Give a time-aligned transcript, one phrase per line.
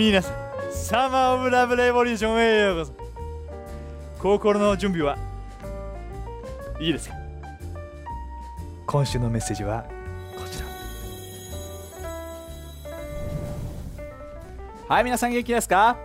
[0.00, 0.34] 皆さん
[0.72, 2.92] サマー・オブ・ラブ・レボリューションへようこそ。
[4.18, 5.18] 心の準備は
[6.80, 7.16] いいですか？
[8.86, 9.84] 今週のメッセージは
[10.34, 10.66] こちら。
[14.88, 15.98] はい皆さん元気ですか？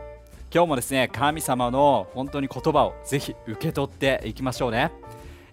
[0.54, 4.92] 今日もですね神様の本当に言葉をぜひ受け取っていきましょうね。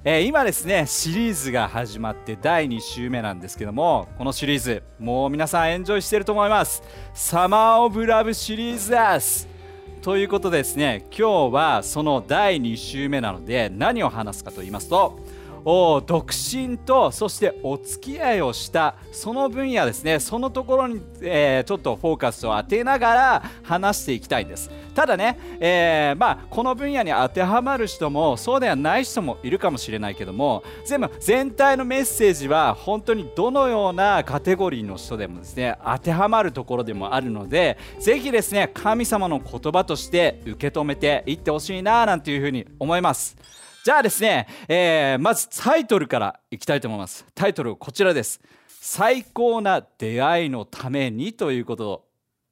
[0.05, 6.83] えー、今ですねシリーズが始まって第2週目なんですけどもこのシリーズもう皆さんエンジョイしてると思います。
[7.15, 9.47] サマーオブラブシリーズです。
[10.01, 15.21] ということでですね今日はその第2週目なので何を話すかと言いますと
[15.65, 43.37] 独身とそしてお付き合いをしたその分野ですねそのところに、えー、ちょっとフォーカスを当てながら話していきたいんですただね、えー、まあ、この分野に当てはまる人もそうではない人もいるかもしれないけども全部全体のメッセージは本当にどのようなカテゴリーの人でもですね当てはまるところでもあるのでぜひですね神様の言葉として受け止めていってほしいななんていうふうに思います。
[43.85, 47.27] じゃあですね、えー、まずタイトルからいきたいと思います。
[47.35, 48.41] タイトルこちらです。
[48.69, 52.05] 最高な出会いのためにということを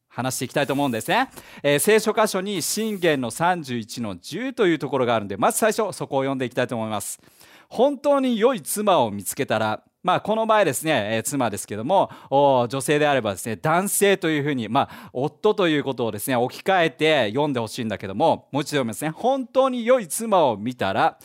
[0.08, 1.30] 話していきたいと思うんですね。
[1.62, 7.20] えー、聖書箇所に信玄の31の10というところがあるんで、まず最初そこを読んでいきたいと思います。
[7.68, 19.10] 本当に良い妻を見つけたらまあ、この場合ですね、えー、妻ですけども女性であればですね男性というふうに、まあ、夫ということをですね置き換えて読んでほしいんだけどももう一度読みますね。
[19.10, 21.18] 本当に良い妻を見たら、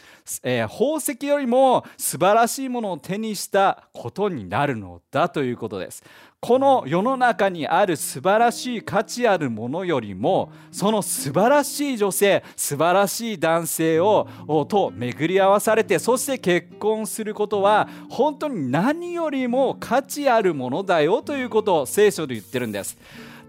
[0.44, 6.04] えー、宝石よりも素晴らしいものを手にしたことになるのだということです。
[6.46, 14.28] この世の中にある素晴らしい価値あるものよりもその素晴らしい女性素晴らしい男性を
[14.70, 22.96] と巡り合わされてそして結婚することは本当に何よりも価値あるものだよということを聖書で言ってるんです。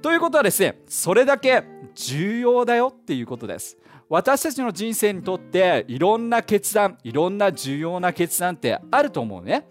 [0.00, 1.64] ということはですねそれだけ
[1.94, 3.76] 重要だよっていうことです。
[4.08, 9.66] 私たちの人生にとっていろんな決断いろんな重要な決断ってあると思うね。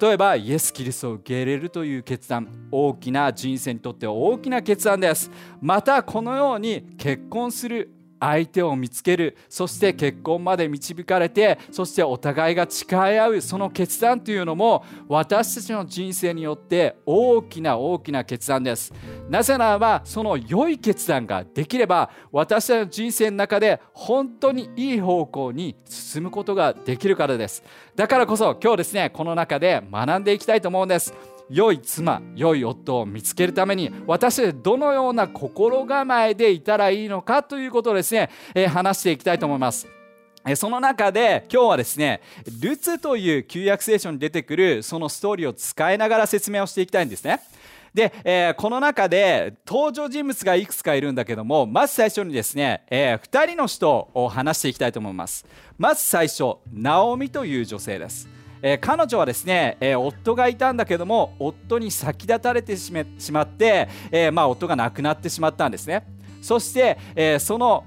[0.00, 5.28] 例えばイエス・キリストを受け入れるという決断大きな人生にとって大きな決断です。
[5.60, 7.90] またこのように結婚する
[8.20, 18.92] 相手を見つけるそして結婚まで導かれてそしてお互いが誓い合うその決断というのも私たちの人生によって大きな大きな決断です。
[19.28, 27.62] なぜならばその良い決断ができれば私たちの人生の中で本当にいい方向に進むことができるからです。
[27.96, 31.14] だからこそ今日ですねこの中で学んでいきたいと思うんです
[31.50, 39.88] 良い妻良い夫を見つけるために私はどのような心構えでいたらいいのかということをですね、えー、話していきたいと思います。
[40.56, 42.22] その中で今日はですね、
[42.62, 47.40] ルツという旧約聖書に出てくるそのストーリーを使いながら説明をしていきたいんですね。
[47.92, 55.44] で、えー、この中で登場人物がいくつかいるんだけども、まず最初にですね、えー、2人の人を話していきたいと思います。
[55.76, 58.39] まず最初、ナオミという女性です。
[58.62, 66.06] えー、彼女はですね、えー、夫がいたんだけども夫に先立たれてしまって、えー、まあ、夫が亡くなってしまったんですね。
[66.42, 67.84] そして、えその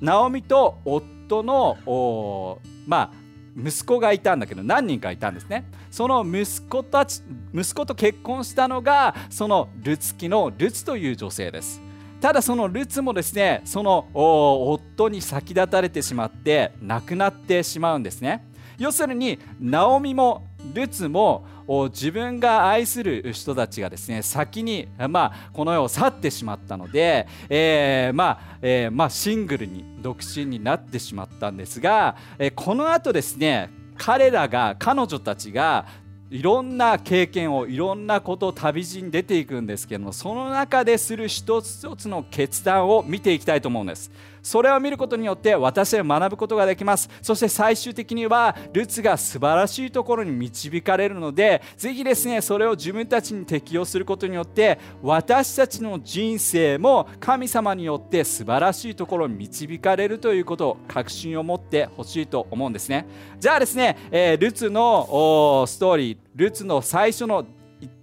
[0.00, 3.20] ナオミと夫のまあ
[3.56, 5.64] 息子がいたんだけど何人かいたんですね。
[5.90, 7.22] その息子たち
[7.54, 11.82] 息子と結婚したのがそのルツキのルツという女性です。
[12.20, 18.49] ただそのルツもですねその夫に先立たれてしまって亡くなってしまうんですね。
[18.80, 21.44] 要するにナオミもルツも
[21.90, 35.86] 自分が愛する人たちがですね先に、まあ、この世を去ってしまったので、えー、まあえー、まあ、シングルに独身になってしまったんですが、えー、このあとですね彼らが彼女たちが
[36.30, 44.10] いろんな経験をいろんなことを旅路に出ていくんですけどもその中でする一つ一つの決断を見ていきたいと思うんです。
[44.42, 47.08] それを見ることによって私は学ぶことができます。
[47.22, 63.06] そして最終的にはルツが素晴らしいところに導かれるのでぜひですねそれを自分たちに適用することによって私たちの人生も神様によって素晴らしいところに導かれるということを確信を持ってほしいと思うんですね。
[63.38, 67.46] じゃあですね、えー、ルツのストーリールツの最初の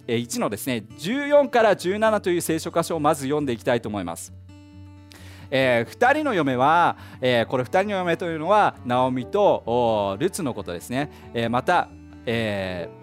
[0.06, 4.32] 1のですね14から17という聖書箇所をまず読んでいきたいと思います。
[5.50, 11.88] えー、2人の嫁は、えー、これ2人の嫁というのはナオミとルツのことですね、えー、また、
[12.26, 12.98] えー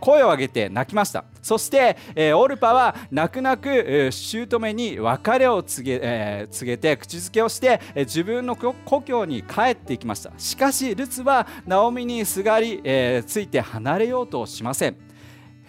[0.00, 1.24] 声を上げて泣きました。
[1.40, 1.96] そして、
[2.34, 10.32] オルパは泣く泣く、え姑に別れを告げ,、え告げて口づけをして、自分の故郷に帰っていきました。
[10.36, 14.96] しかしルツはナオミにすがり、えついて離れようとしません。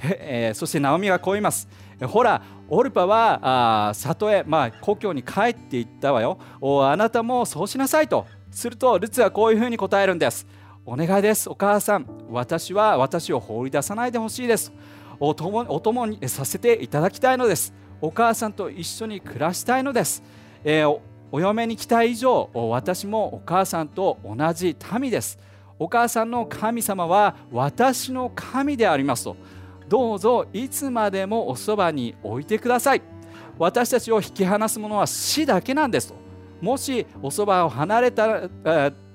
[0.03, 1.67] えー、そしてナオミがこう言います。
[2.07, 6.39] ほらオルパはあ里へ、まあ、故郷に帰っていったわよ。
[6.83, 8.25] あなたもそうしなさいと。
[8.49, 10.45] するとルツはこういうふうに答えるんです。
[10.85, 12.05] お願いですお母さん。
[12.29, 14.71] 私は私を放り出さないでほしいです。
[15.19, 17.73] お供お供にさせていただきたいのです。
[18.01, 20.23] お母さんと一緒に暮らしたいのです、
[20.63, 20.99] えー、
[21.31, 25.37] お嫁に来た以上私もお母さんと同じ民です。
[25.77, 29.35] お母さんの神様は私の神でありますと。
[29.91, 33.01] どうぞいつまでもおそばに置いてください
[33.57, 36.15] 私たちを引き離すものは死だけなんですと
[36.61, 38.49] もしおそばを離れた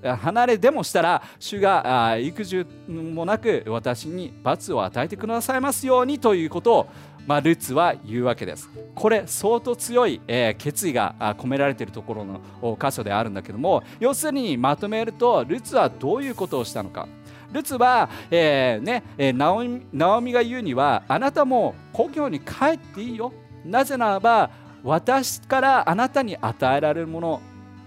[0.03, 6.89] 離れでもしたら主が育児もなく私に罰を与えてくださいますようにということを
[7.27, 8.71] まあ、ルツは言うわけです。
[8.95, 12.41] これ相当強い、えー、決意が込められているところの
[12.81, 17.09] 箇所であるんだけども要するにまとめるとルツはどういうことをしたのか。
[17.53, 23.33] ルツは、えーねえー、ナオミナオミが言うにはあなたも故郷に帰っていいよ。
[23.65, 24.51] なぜならば
[24.85, 27.41] 私からあなたに与えられるもの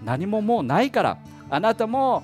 [0.04, 1.18] 何ももうないから
[1.48, 2.22] あなたも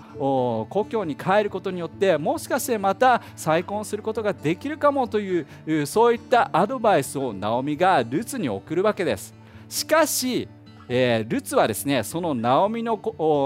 [0.71, 9.35] 故郷に帰ることによってもしかしてまた再婚することができるかもというそういったアドバイスをナオミがルツに送るわけです
[9.69, 10.49] しかし
[10.89, 13.01] えー、ルツはですねそのナオミの、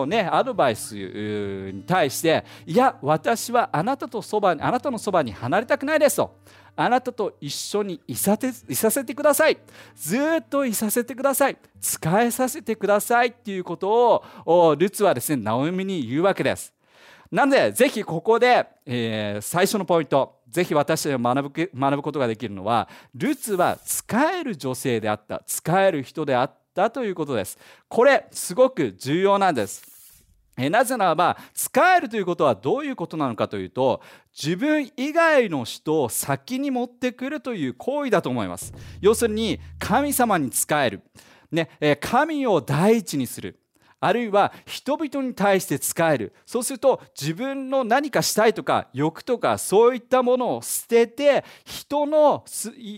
[0.06, 6.38] ね、アドバイスに対していや私はあなたとそばにあなたのそばに離れたくないですと。
[6.76, 9.58] あなたと一緒にいさていさせてください。
[9.94, 11.56] ずっといさせてください。
[11.80, 16.72] 使えさせてくださいっていうことをルツはですねナオミに言うわけです。
[17.30, 26.59] なのでぜひここで、えー、最初のポイントぜひ私たちが学学ぶことができるのはルツは使える女性であった使える人であった。
[26.90, 27.58] ということです。
[27.88, 29.90] これすごく重要なんです。
[30.56, 34.02] えなぜならば使えるということはどういうことなのかというと
[34.36, 38.72] 自分以外の人を先に持ってくるという行為だと思います。
[39.00, 41.02] 要するに神様に仕える、
[41.50, 41.70] ね、
[42.00, 43.59] 神を第一にする。
[44.00, 46.32] あるいは人々に対して使える。
[46.46, 52.44] そうすると自分の何かしたいとか欲とかそういったものを捨てて人の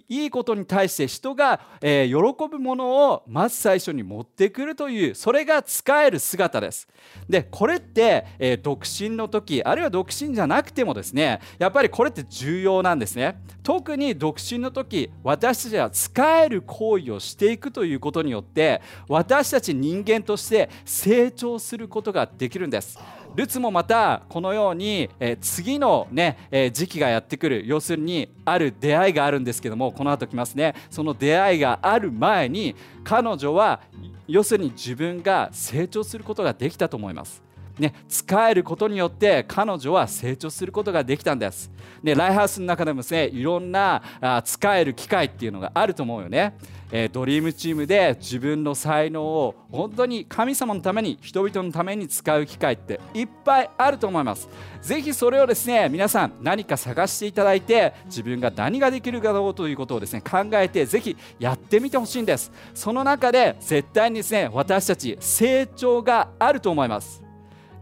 [0.09, 2.15] いいことに対して人が、喜
[2.49, 6.89] ぶものをまず最初に持ってくるというそれが使える姿です。
[7.29, 13.43] でこれって、独身の時あるいは独身じゃなくてもですねやっぱりこれって重要なんですね。
[13.63, 22.99] 特に独身の時私たちは使える行為をしていくということによって私たち人間として成長することができるんです。
[23.35, 27.67] ルツもまたこのように、え次のね、え時期がやってくる。
[27.67, 30.75] 要するにある出会いがあるんですけどもこの後来ますね。
[30.91, 33.81] その出会いがある前に彼女は
[34.29, 37.43] 要するに自分が成長することができたと思います。
[37.79, 41.71] ね、使えることによって彼女は成長することができたんです。
[42.03, 46.57] でライハウスの中でもですねいろんなあ使える機会っていうのがあると思うよね。
[46.95, 54.47] えー、ドリームチームで自分の才能を本当に神様のために人々のために使う機会っていっぱいあると思います。
[54.83, 62.53] ぜひそれをですね皆さん何か探していただいて自分が何ができるかどうということをですね考えてぜひやってみてほしいんです。
[62.75, 67.22] その中で絶対にですね私たち成長があると思います。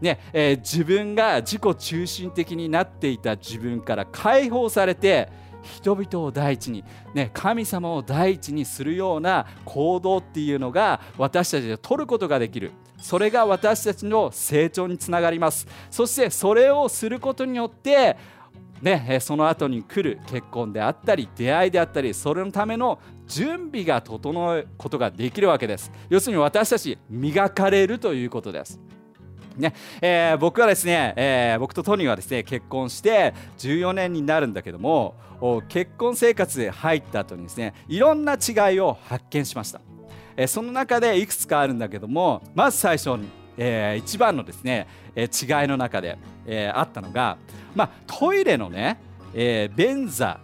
[0.01, 5.29] ねえー、自分が自己中心的になっていた自分から解放されて
[5.61, 12.71] 人々を第一に、ね、神様を第一にするような行動っていうのが私たちで取ることができる。
[12.97, 15.67] それが私たちの成長につながります。
[15.89, 18.17] そしてそれをすることによって
[18.81, 25.91] ね、その後に来る結婚であったり出会いであったりそれのための準備が整うことができるわけです。
[26.09, 28.79] 要するに私たち磨かれるということです。
[29.57, 29.73] ね。
[30.01, 35.15] えー、僕はですね、えー、僕とトニーはですね結婚して14年になるんだけども
[35.67, 39.81] 結婚生活で入った後にですねいろんな違いを発見しました、
[40.37, 43.27] えー、その中でいくつかあるんだけどもまず最初に、
[43.57, 47.37] えー、一番のですね、えー、違いの中で、えー、あったのが、
[47.75, 48.99] まあ、トイレのね、
[49.33, 50.39] えー、便座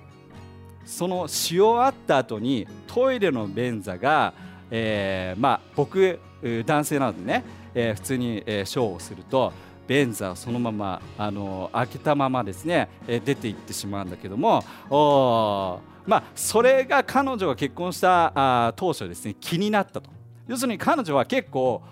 [0.86, 4.34] その使用あった後にトイレの便座が、
[4.72, 6.20] えー、まあ僕
[6.66, 7.44] 男性なのでね
[7.80, 9.54] えー、普通に、えー、ショーをすると
[9.88, 20.10] 便座をそのままあの開けたままですね、え、出ていってしまうんだけどもおまあそれが彼女が結婚したあ当初ですね気になったと。
[20.48, 21.84] 要するに彼女は結構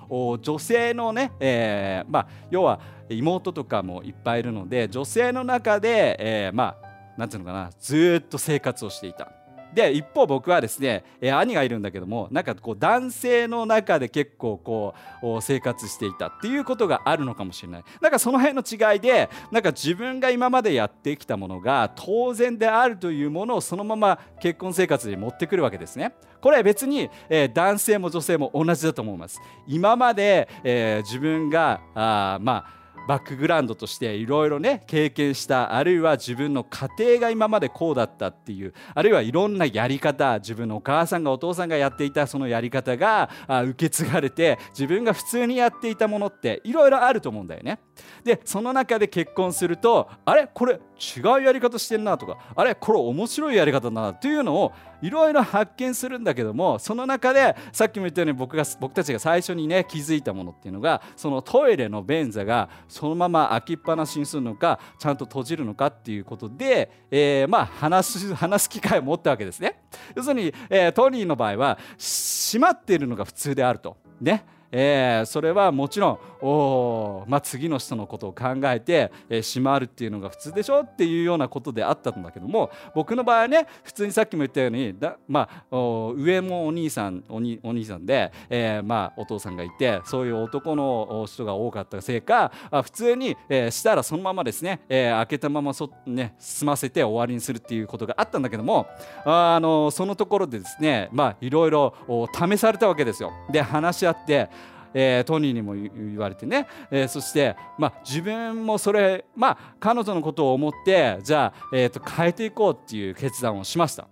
[0.42, 9.30] 女性のね、えーまあ、要は妹とかもいっぱいいるので女性の中で、えー、まあなんていうのかなずっと生活をしていた
[9.76, 17.84] で一方僕はですね、えー、兄がいるんだけどもなんかこう男性の中で結構こう生活していたっていうことがあるのかもしれない。
[18.02, 26.14] なんかその辺の違いでなんか自分が今までやってきたものが当然であるというものをそのまま結婚生活に持ってくるわけですね。
[26.42, 29.42] これは別に、えー、男性も女性も同じだと思います。
[29.68, 47.80] 今まで、えー、自分があまあバックグラウンドとしていろいろね経験したあるいは自分の家庭が今までこうだったっていうあるいはいろんなやり方自分のお母さんがお父さんがやっていたそのやり方が受け継がれて自分が普通にやっていたものっていろいろあると思うんだよね。
[48.24, 50.80] でその中で結婚するとあれこれ
[51.16, 69.82] 違うやり方してんなとかあれこれ面白いやり方だなというのをいろいろ発見するんだけどもその中でさっきも言ったように僕が僕たちが最初にね気づいたものっていうのがそのトイレの便座がそのまま開きっぱなしにするのかちゃんと閉じるのかっていうことで、えー、まあ話す 話す機会を持ったわけですね。
[70.16, 73.98] 要するに、えー、トニーの場合は閉まっているのが普通であると。
[74.22, 85.76] ねえー、それはもちろんお、まあ、次の人のことを考えて、えー、しまるっていうのが普通でしょっていうようなことであったんだけども僕の場合はね普通にさっきも言ったようにだ、まあ、
[86.16, 98.88] 上もお兄さんおにお兄さんで、えーまあ、お父さんがいてそういう男の人が多かったせいかあ普通に、えー、したらそのままですね、えー、開けたままそ、ね、済ませて終わりにするっていうことがあったんだけども
[99.26, 101.10] あのそのところでですね
[101.42, 103.32] いろいろ試されたわけですよ。
[103.52, 104.50] で話し合って
[104.96, 114.08] えー、トニーにも言われてね、えー、そして、まあ、自分もそれ、まあ、彼女のことを思ってじゃあ、えーと、変えていこうっていう決断をしました。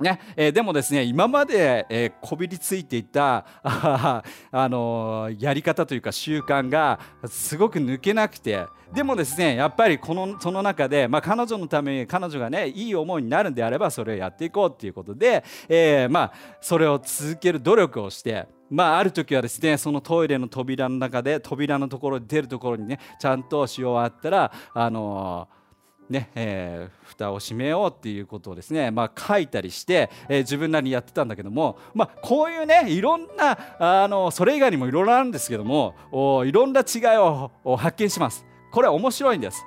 [0.00, 0.20] ね。
[0.36, 25.65] えー、でもですね今まで、えー、こびりついていたあ、あのー、やり方というか習慣がすごく抜けなくてでもですねやっぱりこのその中で、まあ、彼女のために彼女がねいい思いになるんであればそれをやっていこうっていうことで、えー、まあ、それを続ける努力をしてまあ、ある時はですねそのトイレの扉の中で扉のところに出るところにねちゃんとし終わったらあのー、
[26.08, 38.44] ねえー、蓋を閉めようっていうことをですね、まあ、書いたりして、えー、自分なりにやってたんだけども、まあ、こういうねいろんなあのそれ以外にもいろいろあるんですけどもおいろんな違いを発見します。
[38.70, 39.64] これは面白いんです。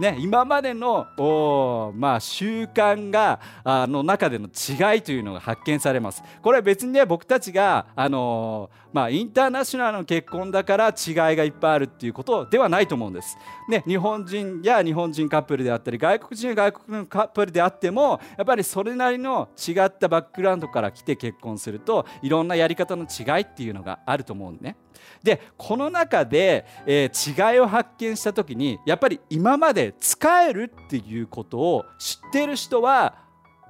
[0.00, 6.22] ね、今までの、まあ、習慣があの中での違いというのが発見されます。
[6.40, 13.36] これは別にね僕たちが、あのまあ、インターナショナルの結婚だから違いがいっぱいあるっていうことではないと思うんです。
[13.68, 24.76] ね、日本人や日本人カップルであったり外国人や外国のカップルであってもやっぱりそれなりの違ったバックグラウンドから来て結婚するといろんなやり方の違いっていうのがあると思うんね。
[25.22, 33.18] でこの中で、えー、違いを発見した時にやっぱり今まで使えるっていうことを知ってる人は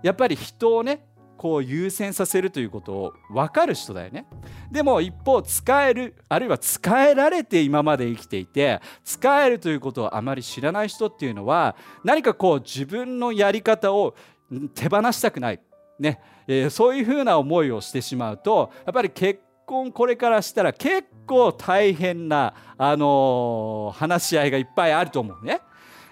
[0.03, 1.07] やっぱり人をね
[1.41, 4.27] こう優先させるということを分かる人だよね。
[4.71, 14.15] でも一方使えるあるいは使えられて今まで生きていて使えるということをあまり知らない人っていうのは何かこう自分のやり方を
[14.75, 15.61] 手放したくない。
[15.99, 25.61] ね、えー、そういうふうな思いをしてしまうとやっぱり結婚これからしたら結構大変な、あのー、話し合いがいっぱいあると思うね。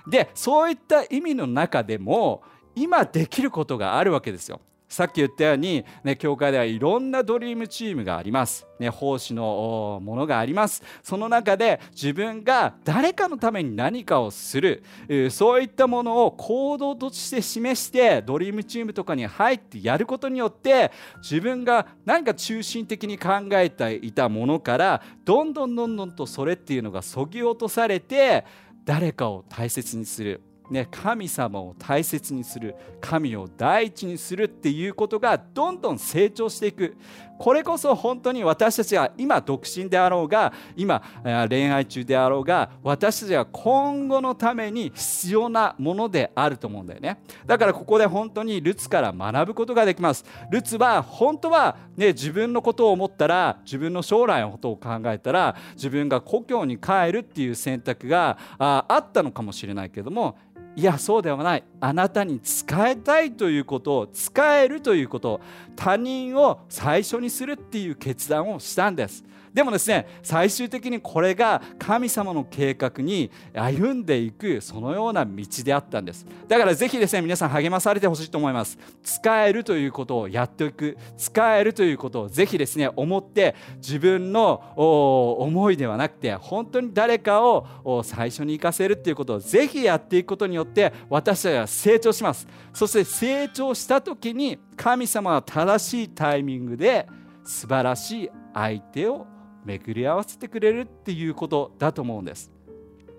[0.06, 2.42] でそういった意味の中でも
[2.74, 4.60] 今できることがあるわけですよ。
[4.88, 8.66] さっき言ったように、ね、教会ではいろんなドリームチームがあります。
[8.78, 10.83] ね、奉仕のものがあります。
[11.02, 14.83] その中で自分が誰かのために何かをする、
[15.30, 20.90] そういったものを行動として示して、ドリームチームとかに入ってやることによって、
[21.23, 28.47] 自分が何か中心的に考えていたものから、どんどんどんどんとそれっていうのがそぎ落とされて、
[28.85, 36.96] 誰かを大切にするね、神様を大切にする神を第一にするっていうことがどんどん成長していく。
[37.38, 41.00] これこそ本当に私たちが今独身であろうが今
[41.48, 47.22] 恋愛中であろうが私たちが今後のために必要なものであると思うんだよね。
[47.46, 50.25] だからここで本当にルツから学ぶことができます。
[50.50, 60.37] ルツは本当は、ね、自分のことを思ったら自分の将来のことを考えたら自分が故郷に帰るっていう選択があったのかもしれないけども
[60.78, 61.64] いやそうではない。
[61.80, 65.40] あなたに使いたいということを使えるということ
[65.75, 69.25] 他人を最初にするっていう決断をしたんです。
[69.58, 76.24] でもですね最終的にこれが神様の計画に歩んでいくそのような道であったんです。
[76.46, 78.78] だからぜひですね皆さん励まされてほしいと思います。
[79.02, 80.96] 使えるということをやっていく。
[81.16, 92.46] 使えるということをぜひですね思って自分の思いではなくて本当に誰かを最初に生かせるっていうことをぜひやっていくことによって私たちは成長します。
[92.72, 97.08] そして成長した時に神様は正しいタイミングで
[97.42, 99.26] 素晴らしい相手を
[99.64, 102.50] 巡り合わせてくれるっていうことだと思うんです。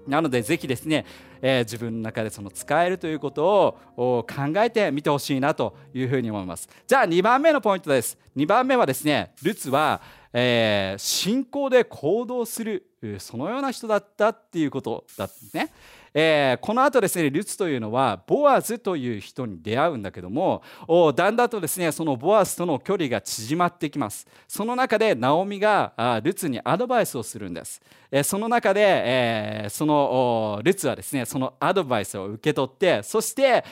[0.08, 1.05] なのでぜひですね、
[1.41, 4.27] えー、自分の中でその使えるということを考
[4.58, 6.67] えてみてほしいなというふうに思います。
[6.88, 8.17] じゃあ2番目のポイントです。
[8.36, 10.01] 2番目はですねルツは、
[10.33, 12.86] えー、信仰で行動する
[13.19, 15.74] そのような人だったっていうことだったんですね。
[16.12, 20.63] えー、この後ですねルツというのはボアズという人に出会うんだけども
[21.15, 24.27] だんだんとですねそのボアズとの距離が縮まってきます。
[24.48, 27.81] その中でナオミがルツにアドバイスをするんです、
[28.12, 33.63] えー、その中で、えー、そのルツはですねそのアドバイスを受け取ってそして、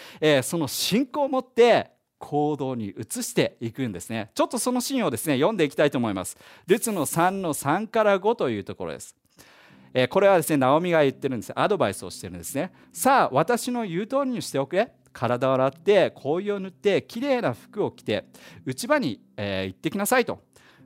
[0.44, 4.32] その信仰を持って行動に移していくんですね。
[4.34, 6.38] ちょっとそのシーンをですね読んでいきたいと思います。
[6.66, 9.16] ルツの3の3から5というところです。
[9.94, 11.54] えこれはですねナオミが言ってるんです。
[11.56, 12.72] アドバイスをしてるんですね。
[12.92, 18.26] さあ私の言う通りにしておくれ体を洗って香油を塗ってきれいな服を着て
[18.66, 20.42] 内場に、えー、行ってきなさいと。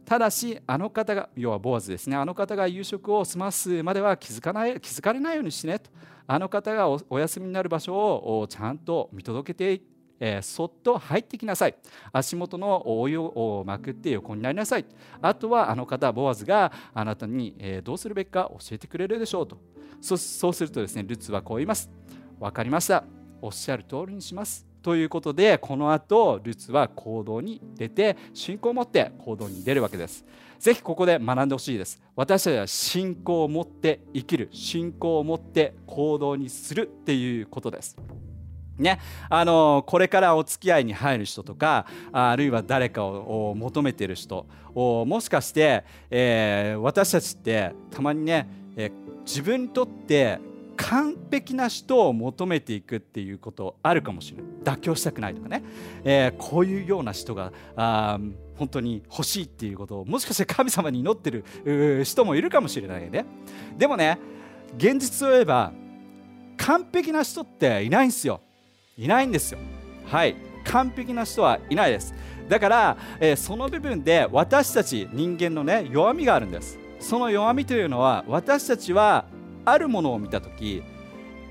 [0.06, 2.16] ただしあの方が要はボアズですね。
[2.16, 5.90] あの方が夕食を済ますまでは気づかない気づかれないようにしねと。
[6.28, 9.82] あの方がお休みになる場所をちゃんと見届けて
[10.22, 11.76] えー、そっと入ってきなさい。
[12.14, 14.86] 足元のお湯をまくって横になりなさい。
[15.20, 19.58] あとはあの方ボアズがあなたに、えー、どうするべきか教えてくれるでしょうと。
[20.00, 20.16] そ
[20.50, 21.90] うするとですねルツはこう言います。
[22.40, 23.04] 分かりました。
[23.42, 24.68] おっしゃる通りにします。
[24.84, 30.24] ということでこの後ルツは行動に出て信仰を持って行動に出るわけです。
[30.60, 32.00] ぜひここで学んでほしいです。
[32.16, 34.50] 私たちは信仰を持って生きる。
[34.52, 37.98] 信仰を持って行動にするっていうことです。
[38.82, 48.92] ね、あのこれからお付き合いに入る人とかあるいは誰かを求めてる人もしかして、えー、私たちってたまにね、えー、
[49.26, 50.40] 自分にとって
[50.78, 54.78] 完璧な人を求めていくっていうことあるかもしれない。
[54.78, 55.64] 妥協したくないとかね、
[56.04, 58.20] えー、こういうような人があ
[58.58, 63.26] 本当に欲しいっていうことをもしかして神様に祈ってる人もいるかもしれないよね。
[63.78, 64.18] でもね
[64.78, 65.72] 現実を言えば
[66.58, 68.42] 完璧な人っていないんですよ。
[68.98, 69.60] いないんですよ。
[70.06, 70.36] はい。
[70.64, 72.14] 完璧な人はいないです。
[72.48, 76.78] だから、えー、その部分で私たち人間のね弱みがあるんです。
[77.00, 79.26] その弱みというのは私たちは
[79.66, 80.84] あるものを見た時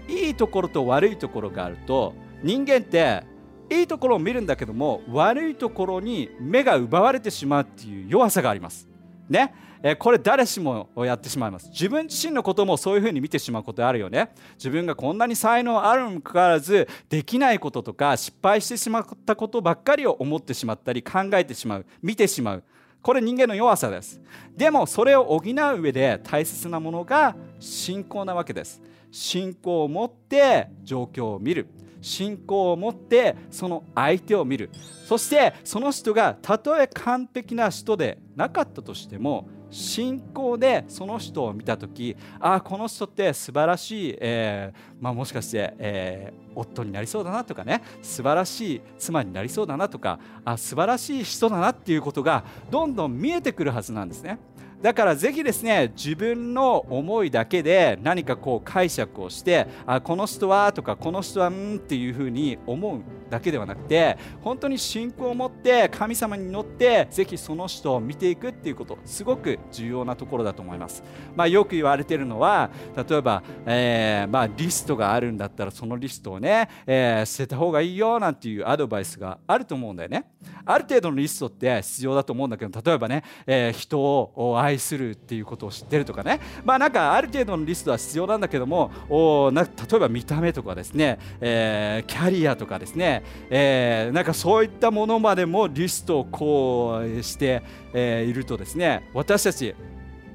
[0.09, 3.24] いいところと悪いところがあると人間って
[3.70, 8.88] いいところを見るんだけども悪いところに目が奪われてしまうっていう弱さがあります。
[9.29, 9.55] ね
[9.99, 11.69] これ誰しもやってしまいます。
[11.71, 14.33] 自分自身のこともそういうふうに見てしまうことあるよね。
[14.57, 22.64] 自分がこんなに才能あるにもかかわらずできないこととか失敗してしまったことばっかりを思ってしまったり考えてしまう見てしまう。
[23.01, 24.21] これ人間の弱さです。
[24.55, 28.83] でもそれを補う上で大切なものが信仰なわけです。
[29.11, 31.66] 信仰を持って状況を見る。
[32.03, 34.71] 信仰を持ってその相手を見る。
[35.07, 54.38] そしてその人がたとえ完璧な人でなかったとしても信仰でその人を見た時ああこの人って素晴らしい、えーまあ、もしかして、えー、夫になりそうだなとかね素晴らしい妻になりそうだなとかあ素晴らしい人だなっていうことがどんどん見えてくるはずなんですね。
[54.83, 71.03] だからぜひですね自分の思いだけで何かこう解釈をしてあこの人はとかこの人はんっていうふうに思うだけではなくて本当に信仰を持って神様に乗ってぜひその人を見ていくっていうことすごく重要なところだと思います、
[71.37, 72.71] まあ、よく言われているのは
[73.09, 80.25] 例えば、えー、まあ、リストがあるんだったらそのリストをね、えー、捨てた方がいいよなんていうアドバイスがあると思うんだよね。
[80.64, 86.40] ある程度のリストって必要だと思うんだけど例えばね、えー、人を愛するっていうことを知ってるとかね。
[86.64, 99.74] まあなんかある程度のリストは必要なんだけどもおな例えば見た目とかですね、えー、キャリアとかですね、えー、なんかそういったものまでもリストをこうして、えー、いるとですね私たち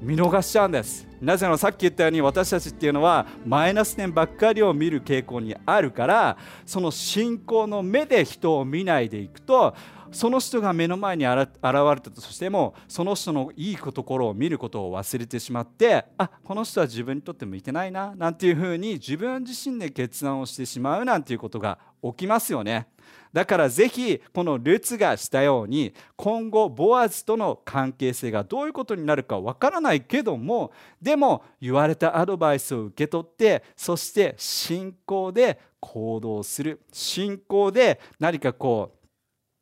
[0.02, 1.06] 見逃しちゃうんです。
[1.20, 9.74] なぜならさっき言ったように私たちっていうのはマイナス点ばっかりを見る傾向にあるからその信仰の目で人を見ないでいくと
[10.16, 22.88] その人が目の前に現れたとしてもその人のいいところを見ることを忘れてしまってあこの人は自分にとって向いてないななんていうふうに自分自身で決断をしてしまうなんていうことが起きますよね。
[23.32, 38.95] だからぜひこのルツがしたように今後ボアズとの関係性がどういうことになるかわからないけどもでも言われたアドバイスを受け取ってそして信仰で行動する信仰で何かこう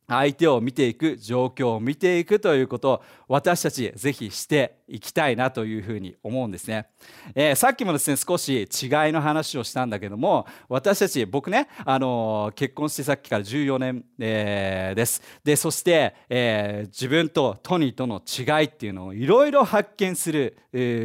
[0.06, 6.86] 相手を見ていく状況を見ていくということを私たちぜひしていきたいなというふうに思うんですね、
[7.34, 8.68] えー、さっきもですね少し違い
[9.12, 15.22] の話をしたんだけども私たち僕ね、あのー、結婚してさっきから14年、えー、です。
[15.42, 20.58] でそして、え自分とトニーとの違いっていうのをいろいろ発見する、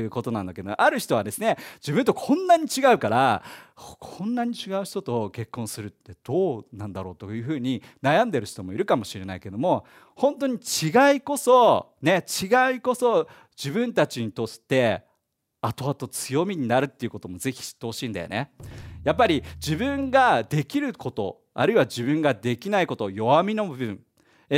[0.09, 3.43] ことなんだけどある人はですね自分とこんなに違うから
[3.99, 15.03] こんなに違う人と結婚するってどうなんだろうというふうに悩んでる人もいるかもしれないけども本当に違いこそね違いこそ自分たちにとって
[15.61, 18.51] 後々強みになるっていうこともぜひ知ってほしいんだよね。
[19.03, 24.01] やっぱり自分ができることあるいは自分ができないこと弱みの部分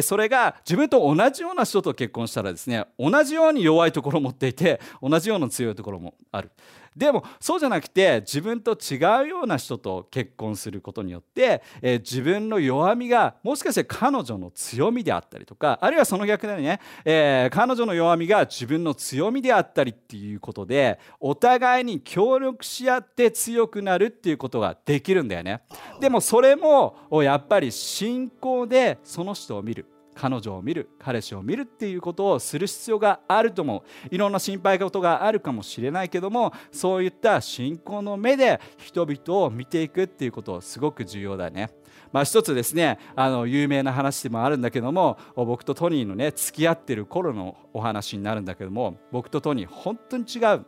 [0.02, 6.52] それが自分と同じような人と結婚したらですね同じように弱いところを持っていて同じような強いところもある
[6.96, 25.62] でもそうじゃなくて自分と違うような人と結婚することによって、えー、自分の弱みがもしかして彼女の強みであったりとかあるいはその逆でね、えー、彼女の弱みが自分の強みであったりっていうことでお互いに協力し合って強くなるっていうことができるんだよね。
[26.00, 29.86] でもそれもやっぱり信仰でその人を見る。
[30.14, 41.70] 彼女を見る彼氏を見るっていうことをする必要があると思ういろんな心配事があるかもしれないけどもそういった信仰の目で人々を見ていくっていうことすごく重要だね。
[42.12, 50.66] まあ、一つですねあの有名な話でもあるんだけども僕とトニーのね付き合ってる頃のお話になるんだけども僕とトニー本当に違う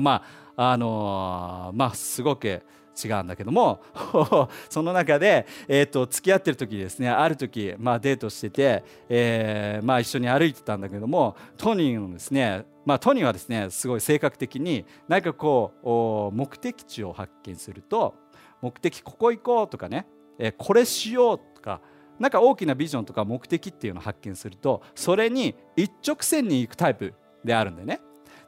[0.00, 0.24] ま
[0.56, 2.62] ああのー、まあすごく
[3.02, 3.80] 違うんだけども
[4.68, 18.14] その中で、えーと、付き合ってる時ですねある時、まあ、デートしてて、えーまあ、一緒に歩いてたんだけどもトニーのですねまあ、トニーはですねすごい性格的に何かこう目的地を発見すると
[18.62, 20.06] 目的ここ行こうとかね、
[20.38, 21.82] えー、これしようとか
[22.18, 28.00] なんか大きなビジョンとか目的っていうのを発見するとそれに一直線に行くタイプであるんでね。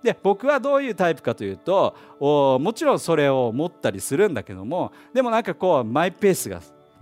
[0.02, 6.60] で僕はどういうタイプかというともちろんそれを持ったりするんだけどもでもなんかこうマイペースが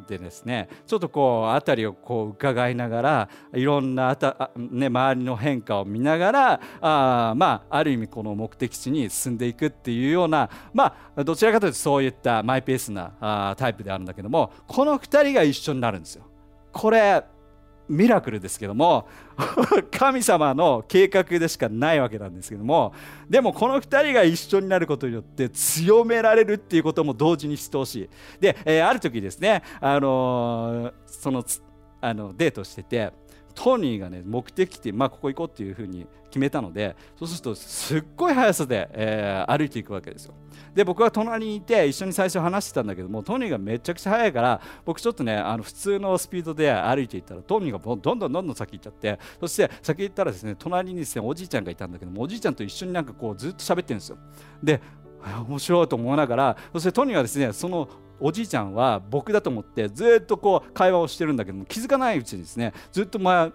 [0.08, 16.24] でですねちょっとこう辺りをこう伺いながらいろんなあた、ね、周りの変化を見ながらあまあある意味この目的地に進んでいくっていうようなまあどちらかというとそういったマイペースなあタイプであるんだけどもこの2人が一緒になるんですよ。
[16.72, 17.24] これ
[17.90, 19.08] ミラクルですけども
[19.90, 22.94] 神様の計画でしかないわけなんですけども
[23.28, 28.10] でもこの2人が一緒になることによって強められるっていうことも同時にしてほしい。
[28.40, 31.44] で、えー、ある時ですね、あのー、その
[32.00, 33.12] あのデートしてて
[33.54, 40.34] トニーがね目的地、まあ、ここ行こうっていうふうに決めたのでそうするとすっごい速さで、えー、歩いていくわけですよ。
[40.74, 54.18] で僕は隣にいて一緒に最初話してたんだけどもトニーがめちゃくちゃ速いから僕ちょっとねあの普通のスピードで歩いていったらトニーがどんどんどんどん先行っちゃってそして先行ったらですね隣にですねおじいちゃんがいたんだけどもおじいちゃんと一緒になんかこうずっと喋ってるんですよ。
[54.62, 54.80] で
[55.48, 57.88] 面白いと思いながらそしてトニーはですねその
[58.20, 63.52] おじいちゃんは僕だと思ってずっとこう会話をしてるんだけども気づかないうちにですねずっと前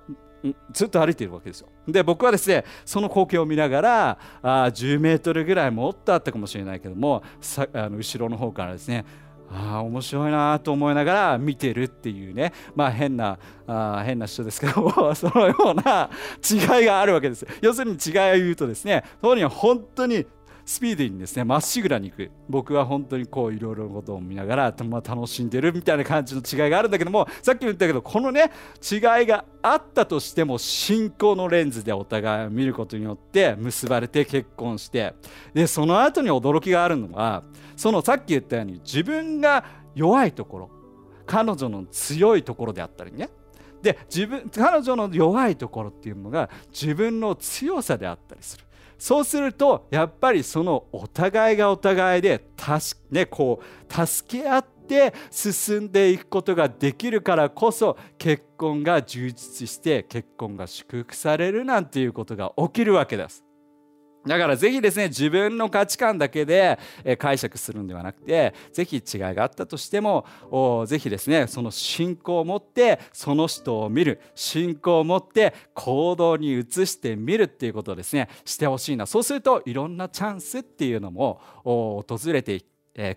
[0.72, 1.68] ずっと歩いているわけですよ。
[1.88, 9.06] で僕はですねその光景を見ながらあ10メートルぐらいもっとあったかもしれないけどもさあの後ろの方からですね
[9.52, 16.10] あ面白いなと思いながら見てるっていうねまあ変なあ変な人ですけども そのような
[16.44, 17.46] 違いがあるわけです。
[17.62, 20.26] 要するに違いを言うとですねそこには本当に
[20.66, 22.32] スピーディーにですねまっしぐらに行く。
[22.50, 28.52] 僕は本当にこういろいろなことを見ながら、まあ、楽しんでるみたいな感じの違いがあるんだけどもさっきも言ったけどこのね
[28.82, 35.14] 違いがあったとしても信仰のレンズでお互いを見ることによって結ばれて結婚して
[35.54, 37.44] でその後に驚きがあるのは
[37.76, 40.70] そのさっき言ったように自分が弱いところ
[41.28, 43.30] 彼女の強いところであったりね。
[43.82, 48.65] で自分彼女の弱いところっていうのが自分の強さであったりする。
[48.98, 63.45] そうするとやっぱりそのお互いがお互いでたしね、こう助け合って進んでいくことができるからこそ結婚が充実して結婚が祝福されるなんていうことが起きるわけです。
[64.26, 66.80] だからぜひですね自分の価値観だけで
[67.18, 70.26] 解釈するんではなくてぜひ違いがあったとしても
[70.88, 82.64] ぜひですねその信仰を持ってその人を見る信仰を持って行動に移してみるっていうことをですねしてほしいなそうするといろんなチャンスっていうのも訪れて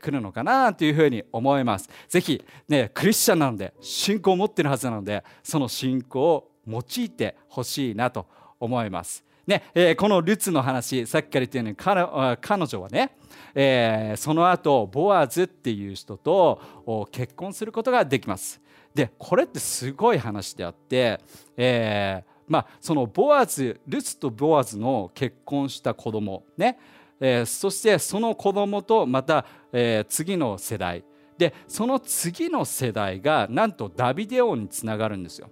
[0.01, 1.89] くるのかなというふうに思います。
[2.09, 8.27] ぜひねクリスチャンなので信仰を持ってるはずなのでその信仰を用いてほしいなと
[8.61, 9.28] 思います。
[9.49, 13.17] ねえー、このルツの話さっきから言ったように彼女はね、
[13.55, 18.61] えー、その後ボアズっていう人と結婚することができます。
[18.95, 21.19] でこれってすごい話であって、
[21.57, 26.79] えーまあ、そのボアズルツとボアズの結婚した子供ね、
[27.19, 31.05] えー、そしてその子供とまた、えー、次の世代
[31.39, 35.49] でその次の世代がなんとダビデ王につながるんですよ。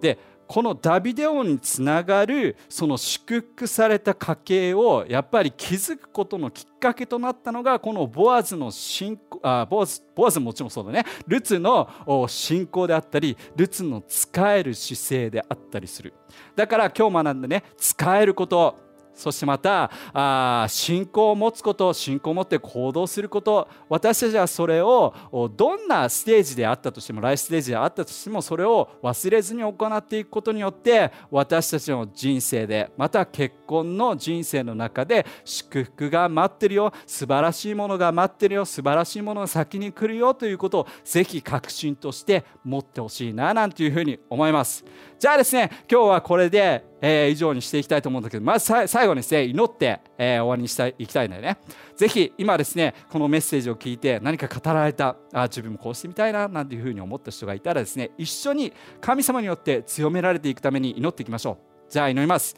[0.00, 11.04] でこのダビデ王につながるその祝福された家系をやっぱり気づくことのきっかけとなったのがこのボアズの信仰あボアズボアズももちろんそうだね。
[11.26, 11.88] ルツの
[12.28, 16.14] 信仰であったりルツの使える姿勢であったりする。
[16.54, 18.85] だから今日学んでね使えること
[19.16, 25.14] そしてまたあ信仰を持つこと信仰を持って行動すること私たちはそれを
[25.56, 44.84] どんなステージであったとしてもライフステージであったとしてもそれを忘れずに行っていくことによって私たちの人生でまた結婚の人生の中で祝福が待ってるよ素晴らしいものが待ってるよ素晴らしいものが先に来るよということをぜひ確信として持ってほしいななんていうふうに思います。
[45.18, 51.58] じゃあですね今日はこれでえー、以上にしていきたいと思うんだけどまず最後にですね祈って、えー、終わりにしたいいきたいんだよね。
[51.94, 61.90] ぜひ今ですねこのメッセージを聞いて何か語られたあ自分もこうしてみたいななんていうふうに思った人がいたらですね一緒に神様によって強められていくために祈っていきましょう。
[61.90, 62.56] じゃあ祈ります。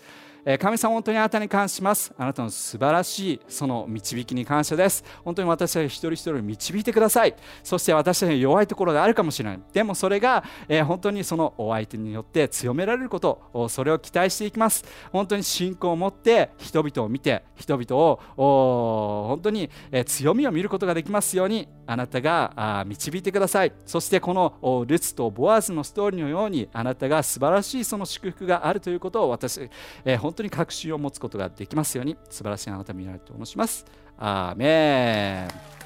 [0.58, 2.12] 神様本当にあなたに感謝します。
[2.16, 5.04] あなたの素晴らしいその導きに感謝です。
[5.24, 7.34] 本当に私たち一人一人を導いてください。
[7.62, 9.60] そして私たちに弱いところがあるかもしれない。
[9.72, 14.84] でもそれが、え本当にそのお相手によって強められることそれを期待していきます。
[15.12, 19.70] 本当に信仰を持って人々を見て人々を本当に
[20.06, 23.72] 強みを見ることができますようにあなたが導いてください。
[23.86, 29.68] そしてこのルツとボアーズのストーリーのようにあなたが素晴らしいその祝福があるということを私、
[30.04, 33.86] え本当に確信を持つことができますように素晴らしいあなたを見られると申します
[34.18, 35.78] アーメン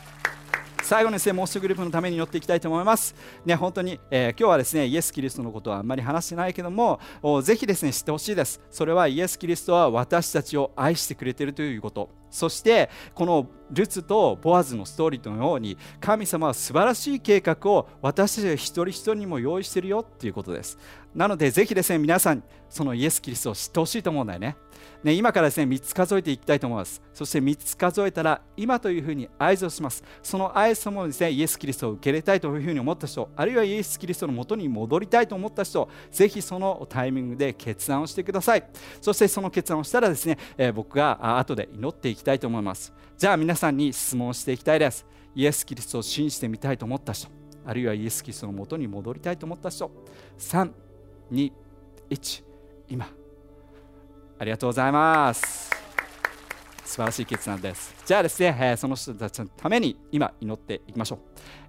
[0.83, 3.15] 最後にですね、もう一グループのために寄っていきたいと思います。
[3.47, 6.99] ね、本当に、えー、今日はですね、イエス・キリストのことはあんまり話してないけども、
[7.43, 8.61] ぜひですね、知ってほしいです。
[8.69, 12.11] それはイエス・キリストは私たちを愛してくれているということ。
[12.33, 20.79] そしてこのルツとボアズのストーリーのように神様は素晴らしい計画を私たち一人一人にも用意しているよっていうことです
[21.15, 24.57] なのでぜひですね皆さんそのイエス・キリストを知ってほしいと思うんだよね。
[25.05, 27.03] ね今からですね3つ数えていきたいと思います。
[27.13, 30.03] そして3つ数えたら今というふうに合図をします。
[30.23, 38.65] その合図もですねイエス・キリストを受け入れたいというふうに思った人あるいはイエス・キリストのもとに戻りたいと思った人ぜひそのタイミングで決断をしてください。
[39.03, 42.93] そしてその決断をしたらですね、えー、僕が後で祈っていきたいと思います。
[43.19, 45.07] じゃあ皆さんに質問していきたいです。
[45.35, 47.29] イエス・キリストを信じてみたいと思った人
[47.65, 49.91] あるいはイエス・キリストのもとに戻りたいと思った人。
[50.39, 50.71] 3
[51.33, 51.51] 2
[52.11, 52.45] 1
[52.91, 53.09] 今。
[54.39, 55.71] ありがとうございます。
[56.85, 57.95] 素晴らしい決断です。
[58.05, 61.19] じゃあですね、えその人たちのために今祈っていきましょう、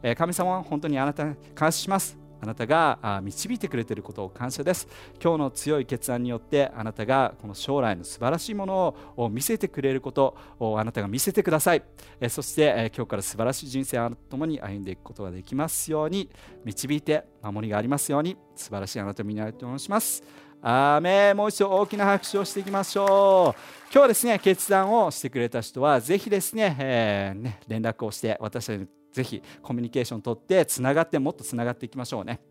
[0.04, 2.23] え神様は本当にあなたに感謝します。
[2.44, 4.86] あなたが導いてくれていることを感謝です。
[5.24, 11.84] 今日の強い決断によってあなたがこの将来の素晴らしいものを見せてくれることをあなたが見せてください。
[12.28, 16.30] そして今日から素晴らしい人生をともに歩んでいくことができますように
[16.66, 20.22] 導いて守りがありますように素晴らしいあなたを見習いと申します。
[20.62, 23.60] アーメもう一度大きな拍手をしていきましょう。
[23.86, 32.42] 今日はですね、決断をしてくれた人は、ぜひですね、えー、ね連絡をして私たちにぜひコミュニケーションとってつながってもっとつながっていきましょうね。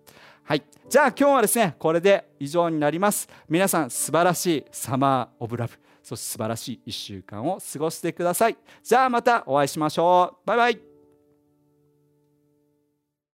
[0.45, 0.63] はい。
[0.89, 3.29] じゃあ今日はですねこれで以上になります。
[3.49, 5.75] 皆さん素晴らしいサマーオブラブ。
[6.03, 8.57] そして素晴らしい1週間を過ごしてください。
[8.83, 10.47] じゃあまたお会いしましょう。
[10.47, 10.92] バイバイ。